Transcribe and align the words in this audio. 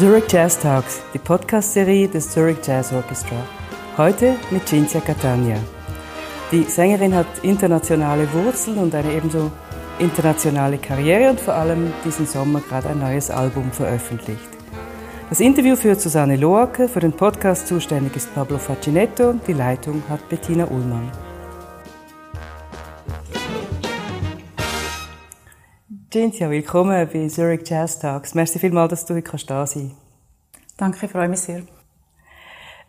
Zurich 0.00 0.32
Jazz 0.32 0.58
Talks, 0.58 1.02
die 1.12 1.18
Podcast-Serie 1.18 2.08
des 2.08 2.30
Zurich 2.30 2.56
Jazz 2.66 2.90
Orchestra. 2.90 3.36
Heute 3.98 4.36
mit 4.50 4.66
Cinzia 4.66 4.98
Catania. 4.98 5.58
Die 6.50 6.62
Sängerin 6.62 7.14
hat 7.14 7.26
internationale 7.42 8.26
Wurzeln 8.32 8.78
und 8.78 8.94
eine 8.94 9.12
ebenso 9.12 9.52
internationale 9.98 10.78
Karriere 10.78 11.28
und 11.28 11.38
vor 11.38 11.52
allem 11.52 11.92
diesen 12.02 12.24
Sommer 12.24 12.62
gerade 12.66 12.88
ein 12.88 12.98
neues 12.98 13.30
Album 13.30 13.70
veröffentlicht. 13.72 14.48
Das 15.28 15.40
Interview 15.40 15.76
führt 15.76 16.00
Susanne 16.00 16.36
Loake, 16.36 16.88
für 16.88 17.00
den 17.00 17.12
Podcast 17.12 17.68
zuständig 17.68 18.16
ist 18.16 18.34
Pablo 18.34 18.56
Facinetto, 18.56 19.34
die 19.46 19.52
Leitung 19.52 20.02
hat 20.08 20.26
Bettina 20.30 20.64
Ullmann. 20.64 21.12
Cinzia, 26.12 26.50
willkommen 26.50 27.08
bei 27.12 27.28
Zurich 27.28 27.60
Jazz 27.68 28.00
Talks. 28.00 28.34
Merci 28.34 28.58
vielmals, 28.58 28.90
dass 28.90 29.06
du 29.06 29.14
heute 29.14 29.46
da 29.46 29.64
sein 29.64 29.92
Danke, 30.76 31.06
ich 31.06 31.12
freue 31.12 31.28
mich 31.28 31.38
sehr. 31.38 31.62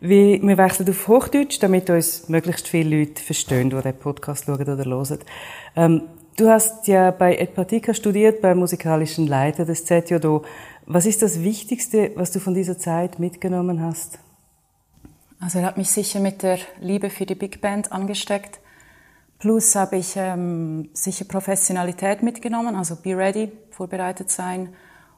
Wie, 0.00 0.42
wir 0.42 0.58
wechseln 0.58 0.90
auf 0.90 1.06
Hochdeutsch, 1.06 1.60
damit 1.60 1.88
uns 1.88 2.28
möglichst 2.28 2.66
viele 2.66 2.98
Leute 2.98 3.22
verstehen, 3.22 3.70
die 3.70 3.80
den 3.80 3.96
Podcast 3.96 4.46
schauen 4.46 4.60
oder 4.60 4.76
hören. 4.76 5.18
Ähm, 5.76 6.02
du 6.36 6.48
hast 6.48 6.88
ja 6.88 7.12
bei 7.12 7.46
Partika 7.46 7.94
studiert, 7.94 8.40
beim 8.42 8.58
musikalischen 8.58 9.28
Leiter 9.28 9.66
des 9.66 9.84
ZJO. 9.84 10.42
Was 10.86 11.06
ist 11.06 11.22
das 11.22 11.44
Wichtigste, 11.44 12.10
was 12.16 12.32
du 12.32 12.40
von 12.40 12.54
dieser 12.54 12.76
Zeit 12.76 13.20
mitgenommen 13.20 13.80
hast? 13.82 14.18
Also 15.38 15.60
er 15.60 15.66
hat 15.66 15.76
mich 15.76 15.90
sicher 15.90 16.18
mit 16.18 16.42
der 16.42 16.58
Liebe 16.80 17.08
für 17.08 17.24
die 17.24 17.36
Big 17.36 17.60
Band 17.60 17.92
angesteckt. 17.92 18.58
Plus 19.42 19.74
habe 19.74 19.96
ich 19.96 20.14
ähm, 20.14 20.88
sicher 20.92 21.24
Professionalität 21.24 22.22
mitgenommen, 22.22 22.76
also 22.76 22.94
be 22.94 23.16
ready, 23.16 23.50
vorbereitet 23.70 24.30
sein. 24.30 24.68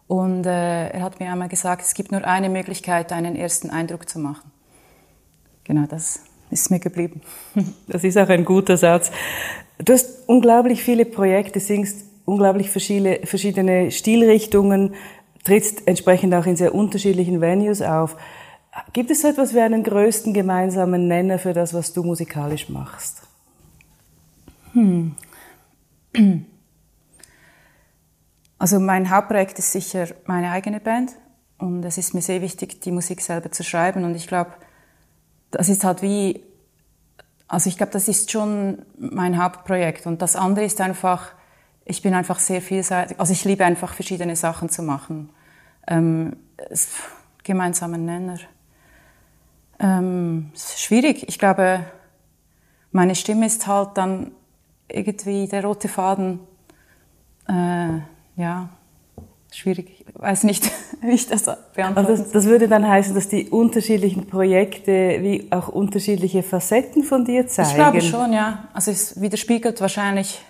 Und 0.06 0.46
äh, 0.46 0.88
er 0.88 1.02
hat 1.02 1.20
mir 1.20 1.30
einmal 1.30 1.50
gesagt, 1.50 1.82
es 1.82 1.92
gibt 1.92 2.10
nur 2.10 2.24
eine 2.24 2.48
Möglichkeit, 2.48 3.12
einen 3.12 3.36
ersten 3.36 3.68
Eindruck 3.68 4.08
zu 4.08 4.18
machen. 4.18 4.50
Genau, 5.64 5.84
das 5.86 6.20
ist 6.50 6.70
mir 6.70 6.80
geblieben. 6.80 7.20
Das 7.86 8.02
ist 8.02 8.16
auch 8.16 8.30
ein 8.30 8.46
guter 8.46 8.78
Satz. 8.78 9.10
Du 9.76 9.92
hast 9.92 10.26
unglaublich 10.26 10.82
viele 10.82 11.04
Projekte, 11.04 11.60
singst 11.60 12.06
unglaublich 12.24 12.70
verschiedene, 12.70 13.20
verschiedene 13.24 13.90
Stilrichtungen, 13.90 14.94
trittst 15.44 15.86
entsprechend 15.86 16.34
auch 16.34 16.46
in 16.46 16.56
sehr 16.56 16.74
unterschiedlichen 16.74 17.42
Venues 17.42 17.82
auf. 17.82 18.16
Gibt 18.94 19.10
es 19.10 19.20
so 19.20 19.28
etwas 19.28 19.52
wie 19.52 19.60
einen 19.60 19.82
größten 19.82 20.32
gemeinsamen 20.32 21.08
Nenner 21.08 21.38
für 21.38 21.52
das, 21.52 21.74
was 21.74 21.92
du 21.92 22.02
musikalisch 22.02 22.70
machst? 22.70 23.20
Hm. 24.74 25.14
Also 28.58 28.78
mein 28.78 29.10
Hauptprojekt 29.10 29.58
ist 29.58 29.72
sicher 29.72 30.08
meine 30.26 30.50
eigene 30.50 30.80
Band 30.80 31.12
und 31.58 31.84
es 31.84 31.98
ist 31.98 32.14
mir 32.14 32.22
sehr 32.22 32.40
wichtig, 32.40 32.80
die 32.80 32.92
Musik 32.92 33.20
selber 33.20 33.50
zu 33.50 33.64
schreiben 33.64 34.04
und 34.04 34.14
ich 34.14 34.26
glaube, 34.26 34.52
das 35.50 35.68
ist 35.68 35.84
halt 35.84 36.02
wie, 36.02 36.42
also 37.46 37.68
ich 37.68 37.76
glaube, 37.76 37.92
das 37.92 38.08
ist 38.08 38.30
schon 38.30 38.82
mein 38.98 39.42
Hauptprojekt 39.42 40.06
und 40.06 40.22
das 40.22 40.36
andere 40.36 40.64
ist 40.64 40.80
einfach, 40.80 41.32
ich 41.84 42.02
bin 42.02 42.14
einfach 42.14 42.38
sehr 42.38 42.62
vielseitig, 42.62 43.18
also 43.20 43.32
ich 43.32 43.44
liebe 43.44 43.64
einfach 43.64 43.94
verschiedene 43.94 44.36
Sachen 44.36 44.68
zu 44.68 44.82
machen. 44.82 45.30
Ähm, 45.86 46.36
gemeinsamen 47.42 48.04
Nenner. 48.04 48.38
Ähm, 49.78 50.50
schwierig. 50.56 51.28
Ich 51.28 51.38
glaube, 51.38 51.84
meine 52.90 53.14
Stimme 53.14 53.46
ist 53.46 53.66
halt 53.66 53.90
dann 53.96 54.32
irgendwie 54.88 55.46
der 55.48 55.64
rote 55.64 55.88
Faden, 55.88 56.40
äh, 57.48 58.00
ja, 58.36 58.68
schwierig. 59.52 60.04
Ich 60.06 60.20
weiß 60.20 60.44
nicht, 60.44 60.70
wie 61.00 61.12
ich 61.12 61.26
das 61.26 61.44
beantworte. 61.74 62.08
Also 62.08 62.22
das, 62.22 62.32
das, 62.32 62.44
würde 62.44 62.68
dann 62.68 62.86
heißen, 62.86 63.14
dass 63.14 63.28
die 63.28 63.48
unterschiedlichen 63.48 64.26
Projekte 64.26 65.18
wie 65.20 65.48
auch 65.50 65.68
unterschiedliche 65.68 66.42
Facetten 66.42 67.02
von 67.02 67.24
dir 67.24 67.46
zeigen? 67.46 67.68
Ich 67.68 67.74
glaube 67.74 68.00
schon, 68.00 68.32
ja. 68.32 68.68
Also 68.72 68.90
es 68.90 69.20
widerspiegelt 69.20 69.80
wahrscheinlich 69.80 70.42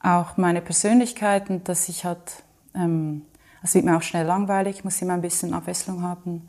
auch 0.00 0.36
meine 0.36 0.60
Persönlichkeit 0.60 1.48
und 1.50 1.68
dass 1.68 1.88
ich 1.88 2.04
halt, 2.04 2.42
ähm, 2.74 3.22
es 3.62 3.74
wird 3.74 3.84
mir 3.84 3.96
auch 3.96 4.02
schnell 4.02 4.26
langweilig, 4.26 4.76
ich 4.76 4.84
muss 4.84 5.00
immer 5.00 5.14
ein 5.14 5.22
bisschen 5.22 5.54
Abwechslung 5.54 6.02
haben. 6.02 6.48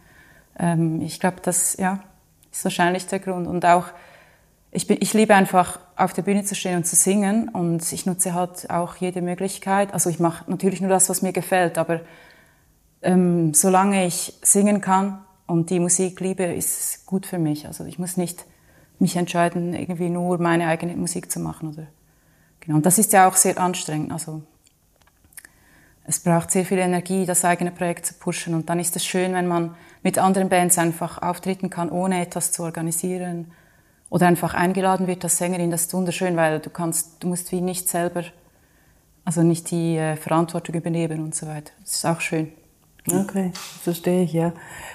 Ähm, 0.59 1.01
ich 1.01 1.19
glaube, 1.19 1.37
das, 1.41 1.77
ja, 1.77 1.99
ist 2.51 2.63
wahrscheinlich 2.63 3.07
der 3.07 3.19
Grund. 3.19 3.47
Und 3.47 3.65
auch, 3.65 3.85
ich, 4.71 4.87
bin, 4.87 4.97
ich 4.99 5.13
liebe 5.13 5.33
einfach 5.35 5.79
auf 5.97 6.13
der 6.13 6.23
Bühne 6.23 6.43
zu 6.43 6.55
stehen 6.55 6.77
und 6.77 6.85
zu 6.85 6.95
singen 6.95 7.49
und 7.49 7.91
ich 7.91 8.05
nutze 8.05 8.33
halt 8.33 8.69
auch 8.69 8.97
jede 8.97 9.21
Möglichkeit. 9.21 9.93
Also 9.93 10.09
ich 10.09 10.19
mache 10.19 10.49
natürlich 10.49 10.81
nur 10.81 10.89
das, 10.89 11.09
was 11.09 11.21
mir 11.21 11.31
gefällt, 11.31 11.77
aber 11.77 12.01
ähm, 13.01 13.53
solange 13.53 14.05
ich 14.05 14.37
singen 14.41 14.81
kann 14.81 15.23
und 15.47 15.69
die 15.69 15.79
Musik 15.79 16.19
liebe, 16.19 16.43
ist 16.43 17.05
gut 17.05 17.25
für 17.25 17.39
mich. 17.39 17.65
Also 17.65 17.85
ich 17.85 17.97
muss 17.97 18.17
nicht 18.17 18.45
mich 18.99 19.15
entscheiden, 19.15 19.73
irgendwie 19.73 20.09
nur 20.09 20.37
meine 20.37 20.67
eigene 20.67 20.95
Musik 20.95 21.31
zu 21.31 21.39
machen 21.39 21.69
oder 21.69 21.87
genau. 22.59 22.77
Und 22.77 22.85
das 22.85 22.97
ist 22.97 23.13
ja 23.13 23.27
auch 23.27 23.35
sehr 23.35 23.57
anstrengend. 23.57 24.11
Also 24.11 24.41
es 26.03 26.19
braucht 26.19 26.51
sehr 26.51 26.65
viel 26.65 26.79
Energie, 26.79 27.25
das 27.25 27.45
eigene 27.45 27.71
Projekt 27.71 28.05
zu 28.05 28.13
pushen 28.15 28.53
und 28.53 28.69
dann 28.69 28.79
ist 28.79 28.95
es 28.95 29.05
schön, 29.05 29.33
wenn 29.33 29.47
man 29.47 29.75
mit 30.03 30.17
anderen 30.17 30.49
Bands 30.49 30.77
einfach 30.77 31.21
auftreten 31.21 31.69
kann, 31.69 31.89
ohne 31.89 32.21
etwas 32.21 32.51
zu 32.51 32.63
organisieren 32.63 33.51
oder 34.09 34.27
einfach 34.27 34.53
eingeladen 34.53 35.07
wird 35.07 35.23
als 35.23 35.37
Sängerin, 35.37 35.71
das 35.71 35.83
ist 35.83 35.93
wunderschön, 35.93 36.35
weil 36.35 36.59
du 36.59 36.69
kannst, 36.69 37.23
du 37.23 37.27
musst 37.27 37.51
wie 37.51 37.61
nicht 37.61 37.89
selber, 37.89 38.23
also 39.23 39.41
nicht 39.41 39.71
die 39.71 39.97
äh, 39.97 40.15
Verantwortung 40.15 40.75
übernehmen 40.75 41.23
und 41.23 41.35
so 41.35 41.47
weiter. 41.47 41.71
Das 41.81 41.95
ist 41.95 42.05
auch 42.05 42.21
schön. 42.21 42.51
Okay, 43.11 43.51
verstehe 43.83 44.23
ich, 44.23 44.33
ja. 44.33 44.53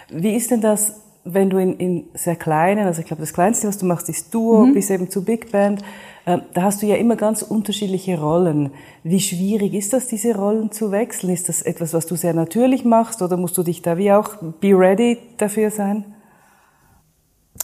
Wie 0.08 0.34
ist 0.34 0.50
denn 0.50 0.60
das, 0.60 0.94
wenn 1.24 1.50
du 1.50 1.58
in, 1.58 1.76
in 1.76 2.08
sehr 2.14 2.36
kleinen, 2.36 2.86
also 2.86 3.00
ich 3.00 3.06
glaube, 3.06 3.20
das 3.20 3.32
Kleinste, 3.32 3.68
was 3.68 3.78
du 3.78 3.86
machst, 3.86 4.08
ist 4.08 4.34
Duo, 4.34 4.66
mhm. 4.66 4.74
bis 4.74 4.90
eben 4.90 5.10
zu 5.10 5.24
Big 5.24 5.52
Band, 5.52 5.82
äh, 6.24 6.38
da 6.54 6.62
hast 6.62 6.82
du 6.82 6.86
ja 6.86 6.96
immer 6.96 7.16
ganz 7.16 7.42
unterschiedliche 7.42 8.18
Rollen. 8.18 8.72
Wie 9.04 9.20
schwierig 9.20 9.74
ist 9.74 9.92
das, 9.92 10.08
diese 10.08 10.34
Rollen 10.34 10.72
zu 10.72 10.90
wechseln? 10.90 11.32
Ist 11.32 11.48
das 11.48 11.62
etwas, 11.62 11.94
was 11.94 12.06
du 12.06 12.16
sehr 12.16 12.34
natürlich 12.34 12.84
machst 12.84 13.22
oder 13.22 13.36
musst 13.36 13.56
du 13.58 13.62
dich 13.62 13.82
da 13.82 13.96
wie 13.96 14.12
auch 14.12 14.36
be 14.60 14.78
ready 14.78 15.18
dafür 15.36 15.70
sein? 15.70 16.14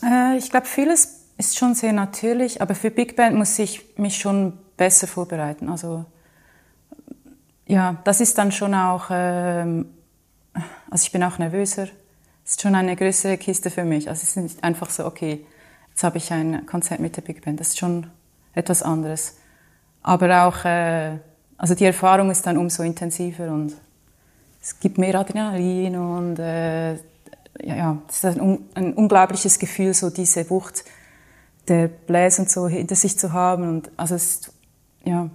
Äh, 0.04 0.36
ich 0.36 0.50
glaube, 0.50 0.66
vieles 0.66 1.16
ist 1.38 1.58
schon 1.58 1.74
sehr 1.74 1.92
natürlich, 1.92 2.62
aber 2.62 2.74
für 2.74 2.91
Big 2.91 3.16
Band 3.16 3.36
muss 3.36 3.58
ich 3.58 3.98
mich 3.98 4.16
schon 4.16 4.54
besser 4.76 5.06
vorbereiten. 5.06 5.69
Also 5.69 6.04
ja, 7.66 7.97
das 8.04 8.20
ist 8.20 8.38
dann 8.38 8.52
schon 8.52 8.74
auch, 8.74 9.06
ähm, 9.10 9.86
also 10.91 11.04
ich 11.04 11.12
bin 11.12 11.22
auch 11.22 11.38
nervöser. 11.38 11.88
Es 12.44 12.52
ist 12.52 12.62
schon 12.62 12.75
eine 12.75 12.94
größere 12.94 13.38
Kiste 13.38 13.70
für 13.70 13.84
mich. 13.84 14.08
Also 14.08 14.22
es 14.22 14.30
ist 14.30 14.36
nicht 14.36 14.64
einfach 14.64 14.88
so, 14.88 15.04
okay, 15.04 15.44
jetzt 15.91 16.04
habe 16.04 16.19
ich 16.19 16.32
ein 16.32 16.64
Konzert 16.64 17.00
mit 17.00 17.16
der 17.16 17.22
Big 17.22 17.44
Band. 17.44 17.60
Das 17.60 17.69
ist 17.69 17.78
schon 17.78 18.06
etwas 18.54 18.82
anderes. 18.82 19.36
Aber 20.02 20.46
auch, 20.46 20.64
äh, 20.64 21.19
also 21.58 21.75
die 21.75 21.84
Erfahrung 21.84 22.30
ist 22.30 22.46
dann 22.46 22.56
umso 22.56 22.82
intensiver 22.82 23.48
und 23.48 23.75
es 24.62 24.78
gibt 24.80 24.98
mehr 24.98 25.14
Adrenalin 25.16 25.96
und 25.96 26.38
äh, 26.38 26.94
ja, 26.94 27.76
ja, 27.76 27.98
es 28.08 28.16
ist 28.16 28.25
ein, 28.25 28.58
ein 28.75 28.94
unglaubliches 28.94 29.58
Gefühl, 29.58 29.94
so 29.94 30.10
diese 30.10 30.48
Wucht 30.50 30.84
der 31.69 31.88
Bläs 31.88 32.38
und 32.38 32.50
so 32.50 32.69
hinter 32.69 32.94
sich 32.94 33.19
zu 33.19 33.32
haben. 33.32 33.69
Und 33.69 33.91
also 33.97 34.15
es, 34.15 34.53
ja, 35.04 35.31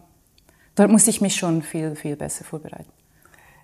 dort 0.75 0.91
musste 0.91 1.09
ich 1.09 1.21
mich 1.21 1.35
schon 1.35 1.61
viel, 1.61 1.95
viel 1.95 2.15
besser 2.15 2.45
vorbereiten. 2.45 2.91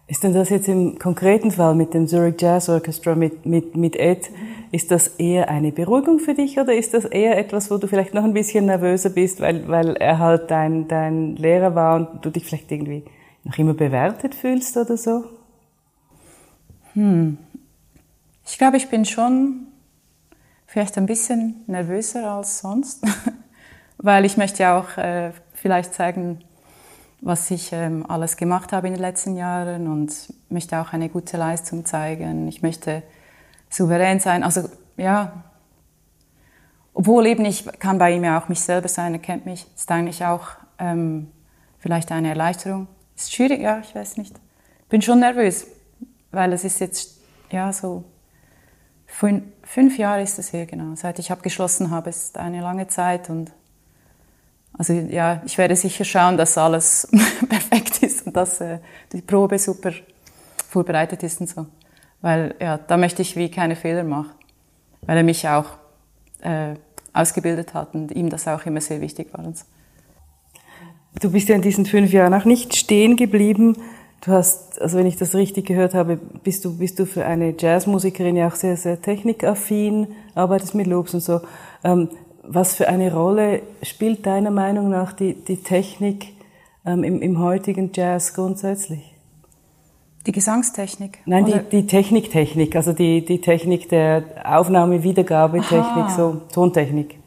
Ist 0.09 0.23
denn 0.23 0.33
das 0.33 0.49
jetzt 0.49 0.69
im 0.69 0.97
konkreten 0.97 1.51
Fall 1.51 1.75
mit 1.75 1.93
dem 1.93 2.07
Zurich 2.07 2.35
Jazz 2.39 2.69
Orchestra, 2.69 3.13
mit, 3.13 3.45
mit, 3.45 3.75
mit 3.75 3.97
Ed, 3.97 4.29
ist 4.71 4.89
das 4.89 5.09
eher 5.09 5.49
eine 5.49 5.73
Beruhigung 5.73 6.19
für 6.19 6.33
dich 6.33 6.57
oder 6.57 6.73
ist 6.73 6.93
das 6.93 7.03
eher 7.03 7.37
etwas, 7.37 7.69
wo 7.69 7.77
du 7.77 7.87
vielleicht 7.87 8.13
noch 8.13 8.23
ein 8.23 8.33
bisschen 8.33 8.67
nervöser 8.67 9.09
bist, 9.09 9.41
weil, 9.41 9.67
weil 9.67 9.97
er 9.97 10.19
halt 10.19 10.49
dein, 10.49 10.87
dein 10.87 11.35
Lehrer 11.35 11.75
war 11.75 11.95
und 11.97 12.25
du 12.25 12.29
dich 12.29 12.45
vielleicht 12.45 12.71
irgendwie 12.71 13.03
noch 13.43 13.57
immer 13.57 13.73
bewertet 13.73 14.33
fühlst 14.33 14.77
oder 14.77 14.95
so? 14.95 15.25
Hm. 16.93 17.37
Ich 18.45 18.57
glaube, 18.57 18.77
ich 18.77 18.89
bin 18.89 19.03
schon 19.03 19.66
vielleicht 20.67 20.97
ein 20.97 21.05
bisschen 21.05 21.63
nervöser 21.65 22.29
als 22.29 22.59
sonst, 22.59 23.03
weil 23.97 24.25
ich 24.25 24.37
möchte 24.37 24.63
ja 24.63 24.77
auch 24.77 24.97
äh, 24.97 25.31
vielleicht 25.53 25.93
zeigen, 25.93 26.43
was 27.21 27.49
ich 27.49 27.71
ähm, 27.71 28.05
alles 28.07 28.37
gemacht 28.37 28.73
habe 28.73 28.87
in 28.87 28.93
den 28.93 29.01
letzten 29.01 29.35
Jahren 29.35 29.87
und 29.87 30.13
möchte 30.49 30.79
auch 30.79 30.93
eine 30.93 31.09
gute 31.09 31.37
Leistung 31.37 31.85
zeigen. 31.85 32.47
Ich 32.47 32.61
möchte 32.61 33.01
souverän 33.69 34.19
sein. 34.19 34.43
Also 34.43 34.69
ja, 34.97 35.43
obwohl 36.93 37.25
eben 37.25 37.45
ich 37.45 37.65
kann 37.79 37.97
bei 37.97 38.11
ihm 38.11 38.23
ja 38.23 38.39
auch 38.39 38.49
mich 38.49 38.61
selber 38.61 38.87
sein, 38.87 39.13
er 39.13 39.19
kennt 39.19 39.45
mich, 39.45 39.65
ist 39.75 39.89
eigentlich 39.91 40.25
auch 40.25 40.49
ähm, 40.77 41.31
vielleicht 41.79 42.11
eine 42.11 42.29
Erleichterung. 42.29 42.87
Ist 43.15 43.33
schwierig, 43.33 43.61
ja, 43.61 43.79
ich 43.79 43.95
weiß 43.95 44.17
nicht. 44.17 44.35
Bin 44.89 45.01
schon 45.01 45.19
nervös, 45.19 45.65
weil 46.31 46.53
es 46.53 46.63
ist 46.63 46.79
jetzt 46.79 47.19
ja 47.51 47.73
so 47.73 48.03
fünf, 49.17 49.43
fünf 49.63 49.97
Jahre 49.97 50.21
ist 50.21 50.37
es 50.37 50.53
her, 50.53 50.65
genau. 50.65 50.95
Seit 50.95 51.17
ich 51.19 51.31
abgeschlossen 51.31 51.89
habe, 51.89 52.09
ist 52.09 52.37
eine 52.37 52.61
lange 52.61 52.87
Zeit 52.87 53.29
und 53.29 53.51
also 54.77 54.93
ja, 54.93 55.41
ich 55.43 55.57
werde 55.57 55.75
sicher 55.75 56.05
schauen, 56.05 56.37
dass 56.37 56.55
alles 56.57 57.07
perfekt 57.49 58.03
ist 58.03 58.27
und 58.27 58.37
dass 58.37 58.61
äh, 58.61 58.77
die 59.11 59.21
Probe 59.21 59.57
super 59.57 59.91
vorbereitet 60.69 61.23
ist 61.23 61.41
und 61.41 61.49
so. 61.49 61.65
weil 62.21 62.53
ja, 62.59 62.77
da 62.77 62.97
möchte 62.97 63.23
ich 63.23 63.35
wie 63.35 63.49
keine 63.49 63.75
Fehler 63.75 64.03
machen, 64.03 64.33
weil 65.01 65.17
er 65.17 65.23
mich 65.23 65.47
auch 65.47 65.65
äh, 66.41 66.75
ausgebildet 67.11 67.73
hat 67.73 67.95
und 67.95 68.11
ihm 68.11 68.29
das 68.29 68.47
auch 68.47 68.65
immer 68.67 68.81
sehr 68.81 69.01
wichtig 69.01 69.33
war. 69.33 69.43
Du 71.19 71.31
bist 71.31 71.49
ja 71.49 71.55
in 71.55 71.63
diesen 71.63 71.87
fünf 71.87 72.13
Jahren 72.13 72.35
auch 72.35 72.45
nicht 72.45 72.75
stehen 72.75 73.15
geblieben. 73.15 73.77
Du 74.21 74.31
hast, 74.31 74.81
also 74.81 74.97
wenn 74.97 75.05
ich 75.05 75.15
das 75.15 75.35
richtig 75.35 75.67
gehört 75.67 75.93
habe, 75.93 76.17
bist 76.17 76.65
du, 76.65 76.77
bist 76.77 76.99
du 76.99 77.05
für 77.05 77.25
eine 77.25 77.53
Jazzmusikerin 77.57 78.35
ja 78.35 78.47
auch 78.47 78.55
sehr, 78.55 78.75
sehr 78.75 79.01
technikaffin, 79.01 80.07
arbeitest 80.33 80.75
mit 80.75 80.87
Loops 80.87 81.13
und 81.13 81.21
so. 81.21 81.41
Ähm, 81.83 82.09
was 82.43 82.75
für 82.75 82.87
eine 82.87 83.13
Rolle 83.13 83.61
spielt 83.83 84.25
deiner 84.25 84.51
Meinung 84.51 84.89
nach 84.89 85.13
die, 85.13 85.33
die 85.33 85.57
Technik 85.57 86.33
ähm, 86.85 87.03
im, 87.03 87.21
im 87.21 87.39
heutigen 87.39 87.91
Jazz 87.93 88.33
grundsätzlich? 88.33 89.13
Die 90.25 90.31
Gesangstechnik? 90.31 91.19
Nein, 91.25 91.45
die, 91.45 91.59
die 91.71 91.87
Techniktechnik, 91.87 92.75
also 92.75 92.91
die, 92.91 93.23
die 93.23 93.39
Technik 93.39 93.87
der 93.89 94.23
Aufnahme, 94.43 95.03
Wiedergabetechnik, 95.03 96.09
so 96.09 96.41
Tontechnik. 96.51 97.17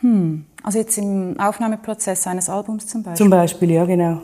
Hm. 0.00 0.46
Also 0.62 0.78
jetzt 0.78 0.96
im 0.96 1.38
Aufnahmeprozess 1.38 2.26
eines 2.26 2.48
Albums 2.48 2.86
zum 2.86 3.02
Beispiel? 3.02 3.24
Zum 3.24 3.30
Beispiel, 3.30 3.70
ja, 3.72 3.84
genau. 3.84 4.22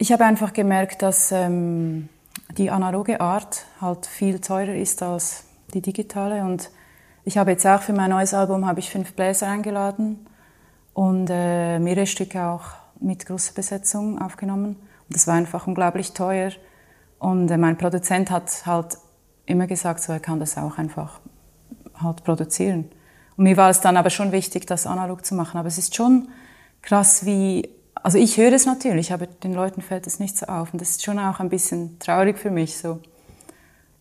Ich 0.00 0.12
habe 0.12 0.24
einfach 0.24 0.52
gemerkt, 0.52 1.02
dass 1.02 1.32
ähm, 1.32 2.08
die 2.56 2.70
analoge 2.70 3.20
Art 3.20 3.64
halt 3.80 4.06
viel 4.06 4.38
teurer 4.38 4.76
ist 4.76 5.02
als 5.02 5.42
die 5.74 5.82
digitale 5.82 6.44
und 6.44 6.70
ich 7.24 7.36
habe 7.36 7.50
jetzt 7.50 7.66
auch 7.66 7.82
für 7.82 7.92
mein 7.92 8.10
neues 8.10 8.32
Album 8.32 8.64
habe 8.64 8.78
ich 8.78 8.90
fünf 8.90 9.14
Bläser 9.14 9.48
eingeladen 9.48 10.24
und 10.94 11.28
äh, 11.30 11.80
mehrere 11.80 12.06
Stücke 12.06 12.44
auch 12.44 12.62
mit 13.00 13.26
großer 13.26 13.54
Besetzung 13.54 14.22
aufgenommen. 14.22 14.76
Und 14.76 15.16
das 15.16 15.26
war 15.26 15.34
einfach 15.34 15.66
unglaublich 15.66 16.12
teuer. 16.12 16.52
Und 17.18 17.50
äh, 17.50 17.56
mein 17.56 17.76
Produzent 17.76 18.30
hat 18.30 18.66
halt 18.66 18.98
immer 19.46 19.66
gesagt, 19.66 20.00
so 20.00 20.12
er 20.12 20.20
kann 20.20 20.38
das 20.38 20.56
auch 20.56 20.78
einfach 20.78 21.18
halt 21.96 22.22
produzieren. 22.22 22.88
Und 23.36 23.44
mir 23.44 23.56
war 23.56 23.68
es 23.68 23.80
dann 23.80 23.96
aber 23.96 24.10
schon 24.10 24.30
wichtig, 24.30 24.66
das 24.66 24.86
analog 24.86 25.26
zu 25.26 25.34
machen. 25.34 25.58
Aber 25.58 25.68
es 25.68 25.76
ist 25.76 25.96
schon 25.96 26.28
krass, 26.82 27.26
wie 27.26 27.68
also 28.02 28.18
ich 28.18 28.36
höre 28.36 28.52
es 28.52 28.66
natürlich, 28.66 29.12
aber 29.12 29.26
den 29.26 29.54
Leuten 29.54 29.82
fällt 29.82 30.06
es 30.06 30.18
nicht 30.18 30.36
so 30.36 30.46
auf. 30.46 30.72
Und 30.72 30.80
das 30.80 30.90
ist 30.90 31.04
schon 31.04 31.18
auch 31.18 31.40
ein 31.40 31.48
bisschen 31.48 31.98
traurig 31.98 32.38
für 32.38 32.50
mich 32.50 32.76
so. 32.76 33.00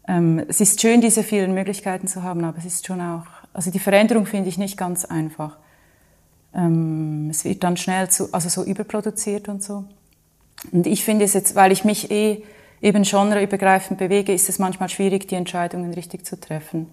Ähm, 0.08 0.44
es 0.48 0.62
ist 0.62 0.82
schön, 0.82 1.02
diese 1.02 1.24
vielen 1.24 1.54
Möglichkeiten 1.54 2.08
zu 2.08 2.24
haben, 2.24 2.44
aber 2.44 2.58
es 2.58 2.66
ist 2.66 2.88
schon 2.88 3.02
auch, 3.02 3.26
also 3.54 3.72
die 3.72 3.80
Veränderung 3.80 4.26
finde 4.26 4.50
ich 4.50 4.58
nicht 4.58 4.78
ganz 4.78 5.06
einfach. 5.06 5.58
Ähm, 6.54 7.30
es 7.30 7.44
wird 7.44 7.64
dann 7.64 7.78
schnell 7.78 8.10
zu, 8.10 8.34
also 8.34 8.50
so 8.50 8.64
überproduziert 8.64 9.50
und 9.50 9.62
so. 9.62 9.84
Und 10.72 10.88
ich 10.88 11.04
finde 11.04 11.26
es 11.26 11.34
jetzt, 11.34 11.56
weil 11.56 11.72
ich 11.72 11.84
mich 11.84 12.10
eh 12.10 12.44
eben 12.82 13.04
genreübergreifend 13.04 14.00
bewege, 14.00 14.34
ist 14.34 14.50
es 14.50 14.60
manchmal 14.60 14.90
schwierig, 14.90 15.28
die 15.28 15.36
Entscheidungen 15.36 15.94
richtig 15.94 16.26
zu 16.26 16.40
treffen. 16.40 16.88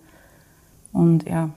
Und 0.92 1.28
ja. 1.28 1.50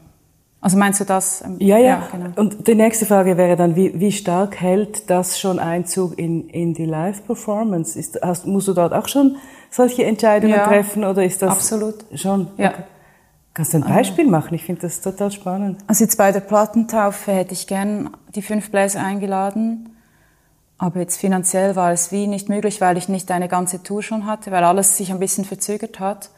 Also 0.59 0.77
meinst 0.77 0.99
du 0.99 1.05
das? 1.05 1.43
Ähm, 1.43 1.57
ja, 1.59 1.77
ja. 1.77 1.85
ja 1.85 2.07
genau. 2.11 2.29
Und 2.35 2.67
die 2.67 2.75
nächste 2.75 3.05
Frage 3.05 3.37
wäre 3.37 3.55
dann, 3.55 3.75
wie, 3.75 3.99
wie 3.99 4.11
stark 4.11 4.59
hält 4.59 5.09
das 5.09 5.39
schon 5.39 5.59
Einzug 5.59 6.17
in, 6.17 6.49
in 6.49 6.73
die 6.73 6.85
Live-Performance? 6.85 7.97
Ist, 7.97 8.19
hast, 8.21 8.47
musst 8.47 8.67
du 8.67 8.73
dort 8.73 8.93
auch 8.93 9.07
schon 9.07 9.37
solche 9.69 10.05
Entscheidungen 10.05 10.55
ja, 10.55 10.67
treffen 10.67 11.03
oder 11.03 11.23
ist 11.23 11.41
das 11.41 11.51
absolut 11.51 12.05
schon? 12.15 12.47
Ja. 12.57 12.69
Okay. 12.69 12.83
Kannst 13.53 13.73
du 13.73 13.77
ein 13.77 13.83
Beispiel 13.83 14.27
machen? 14.27 14.53
Ich 14.53 14.65
finde 14.65 14.81
das 14.81 15.01
total 15.01 15.31
spannend. 15.31 15.79
Also 15.87 16.03
jetzt 16.03 16.15
bei 16.15 16.31
der 16.31 16.41
Plattentaufe 16.41 17.31
hätte 17.31 17.53
ich 17.53 17.65
gern 17.65 18.11
die 18.35 18.43
fünf 18.43 18.69
Bläser 18.69 19.03
eingeladen. 19.03 19.97
Aber 20.77 20.99
jetzt 20.99 21.17
finanziell 21.17 21.75
war 21.75 21.91
es 21.91 22.11
wie 22.11 22.27
nicht 22.27 22.49
möglich, 22.49 22.81
weil 22.81 22.97
ich 22.97 23.09
nicht 23.09 23.31
eine 23.31 23.47
ganze 23.47 23.81
Tour 23.81 24.03
schon 24.03 24.27
hatte, 24.27 24.51
weil 24.51 24.63
alles 24.63 24.95
sich 24.95 25.11
ein 25.11 25.19
bisschen 25.19 25.43
verzögert 25.43 25.99
hat. 25.99 26.29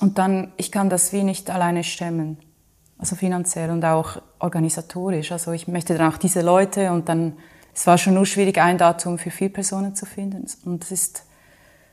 Und 0.00 0.18
dann, 0.18 0.52
ich 0.58 0.70
kann 0.70 0.90
das 0.90 1.14
wie 1.14 1.22
nicht 1.22 1.50
alleine 1.50 1.82
stemmen. 1.82 2.36
Also 2.98 3.16
finanziell 3.16 3.70
und 3.70 3.84
auch 3.84 4.20
organisatorisch. 4.38 5.32
Also 5.32 5.52
ich 5.52 5.68
möchte 5.68 5.96
dann 5.96 6.12
auch 6.12 6.18
diese 6.18 6.42
Leute 6.42 6.92
und 6.92 7.08
dann, 7.08 7.34
es 7.74 7.86
war 7.86 7.98
schon 7.98 8.14
nur 8.14 8.26
schwierig, 8.26 8.58
ein 8.58 8.78
Datum 8.78 9.18
für 9.18 9.30
vier 9.30 9.52
Personen 9.52 9.94
zu 9.94 10.06
finden. 10.06 10.46
Und 10.64 10.84
es 10.84 10.92
ist, 10.92 11.24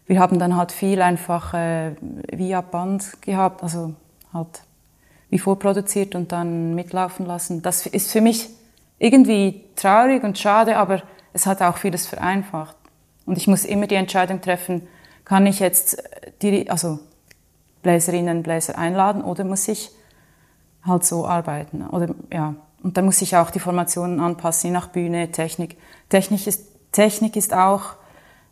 wir 0.06 0.20
haben 0.20 0.40
dann 0.40 0.56
halt 0.56 0.72
viel 0.72 1.02
einfach 1.02 1.54
äh, 1.54 1.96
via 2.32 2.62
Band 2.62 3.22
gehabt, 3.22 3.64
also 3.64 3.96
halt 4.34 4.62
wie 5.30 5.40
vorproduziert 5.40 6.14
und 6.14 6.32
dann 6.32 6.76
mitlaufen 6.76 7.26
lassen. 7.26 7.62
Das 7.62 7.88
ist 7.88 8.12
für 8.12 8.22
mich 8.22 8.50
irgendwie 9.00 9.64
traurig 9.76 10.24
und 10.24 10.38
schade, 10.38 10.78
aber 10.78 11.02
es 11.34 11.46
hat 11.46 11.62
auch 11.62 11.78
vieles 11.78 12.06
vereinfacht. 12.06 12.76
Und 13.26 13.38
ich 13.38 13.48
muss 13.48 13.66
immer 13.66 13.88
die 13.88 13.96
Entscheidung 13.96 14.42
treffen, 14.42 14.88
kann 15.26 15.46
ich 15.46 15.60
jetzt 15.60 16.04
die, 16.42 16.70
also 16.70 17.00
Bläserinnen 17.82 18.38
und 18.38 18.44
Bläser 18.44 18.78
einladen 18.78 19.24
oder 19.24 19.44
muss 19.44 19.68
ich 19.68 19.92
halt 20.84 21.06
so 21.06 21.28
arbeiten? 21.28 21.88
Oder, 21.88 22.14
ja. 22.32 22.56
Und 22.84 22.98
dann 22.98 23.06
muss 23.06 23.22
ich 23.22 23.36
auch 23.36 23.52
die 23.52 23.60
Formationen 23.60 24.20
anpassen, 24.20 24.70
je 24.70 24.74
nach 24.74 24.88
Bühne, 24.88 25.32
Technik. 25.32 25.78
Technik 26.10 26.48
ist, 26.48 26.66
Technik 26.92 27.36
ist 27.36 27.54
auch 27.54 27.96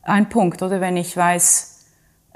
ein 0.04 0.30
Punkt, 0.30 0.62
oder? 0.62 0.82
Wenn 0.82 0.98
ich 0.98 1.16
weiß, 1.18 1.86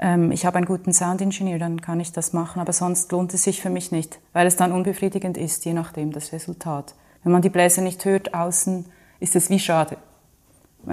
ähm, 0.00 0.32
ich 0.32 0.44
habe 0.44 0.56
einen 0.56 0.66
guten 0.66 0.92
Soundingenieur, 0.92 1.58
dann 1.58 1.80
kann 1.80 2.00
ich 2.00 2.12
das 2.12 2.32
machen. 2.32 2.60
Aber 2.60 2.72
sonst 2.72 3.10
lohnt 3.12 3.32
es 3.34 3.44
sich 3.44 3.62
für 3.62 3.70
mich 3.70 3.92
nicht, 3.92 4.18
weil 4.32 4.46
es 4.46 4.56
dann 4.56 4.72
unbefriedigend 4.72 5.36
ist, 5.36 5.64
je 5.64 5.72
nachdem 5.72 6.12
das 6.12 6.32
Resultat. 6.32 6.94
Wenn 7.22 7.32
man 7.32 7.42
die 7.42 7.50
Bläser 7.50 7.82
nicht 7.82 8.04
hört 8.04 8.34
außen, 8.34 8.86
ist 9.20 9.36
es 9.36 9.48
wie 9.50 9.58
schade. 9.58 9.96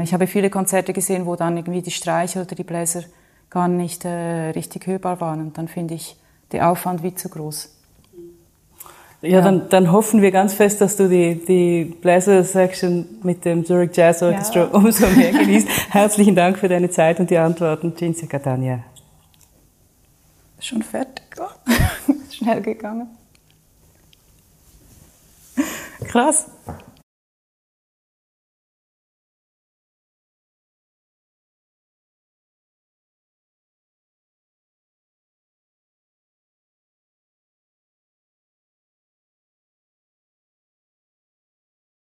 Ich 0.01 0.13
habe 0.13 0.27
viele 0.27 0.49
Konzerte 0.49 0.93
gesehen, 0.93 1.25
wo 1.25 1.35
dann 1.35 1.57
irgendwie 1.57 1.81
die 1.81 1.91
Streicher 1.91 2.41
oder 2.41 2.55
die 2.55 2.63
Bläser 2.63 3.03
gar 3.49 3.67
nicht 3.67 4.05
äh, 4.05 4.51
richtig 4.51 4.87
hörbar 4.87 5.19
waren. 5.19 5.41
Und 5.41 5.57
dann 5.57 5.67
finde 5.67 5.95
ich 5.95 6.17
der 6.53 6.69
Aufwand 6.69 7.03
wie 7.03 7.13
zu 7.13 7.27
groß. 7.27 7.80
Ja, 9.21 9.29
ja, 9.29 9.41
Dann, 9.41 9.69
dann 9.69 9.91
hoffen 9.91 10.21
wir 10.23 10.31
ganz 10.31 10.55
fest, 10.55 10.81
dass 10.81 10.97
du 10.97 11.07
die, 11.07 11.35
die 11.45 11.85
Bläser-Section 11.85 13.19
mit 13.21 13.45
dem 13.45 13.63
Zurich 13.63 13.95
Jazz 13.95 14.23
Orchestra 14.23 14.61
ja. 14.61 14.67
umso 14.67 15.05
mehr 15.07 15.31
genießt. 15.31 15.67
Herzlichen 15.91 16.35
Dank 16.35 16.57
für 16.57 16.67
deine 16.67 16.89
Zeit 16.89 17.19
und 17.19 17.29
die 17.29 17.37
Antworten, 17.37 17.95
Cinzia 17.95 18.27
Catania. 18.27 18.79
Schon 20.59 20.81
fertig. 20.81 21.25
Schnell 22.31 22.61
gegangen. 22.61 23.09
Krass. 26.07 26.47